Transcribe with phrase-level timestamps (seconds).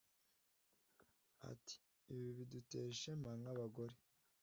[1.51, 1.75] Ati
[2.15, 3.95] “Ibi bidutere ishema nk’abagore